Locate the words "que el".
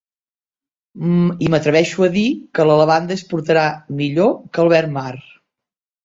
4.57-4.71